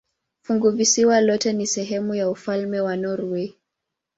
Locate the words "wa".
2.79-2.95